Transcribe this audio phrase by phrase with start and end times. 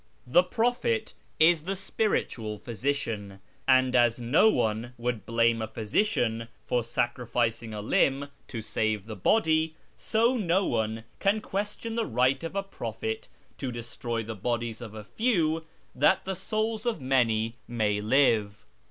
[0.25, 6.81] The prophet is the spiritual physician, and as no one would blame a physician for
[6.81, 12.43] sacrific ing a limb to save the body, so no one can question the right
[12.43, 13.27] of a prophet
[13.59, 18.65] to destroy the bodies of a few, that the souls of many may live.